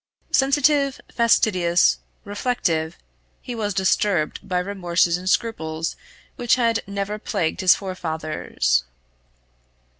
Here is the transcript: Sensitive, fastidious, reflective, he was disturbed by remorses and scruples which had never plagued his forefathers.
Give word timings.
Sensitive, 0.31 0.99
fastidious, 1.11 1.99
reflective, 2.25 2.97
he 3.39 3.53
was 3.53 3.71
disturbed 3.71 4.39
by 4.41 4.57
remorses 4.57 5.15
and 5.15 5.29
scruples 5.29 5.95
which 6.37 6.55
had 6.55 6.81
never 6.87 7.19
plagued 7.19 7.61
his 7.61 7.75
forefathers. 7.75 8.83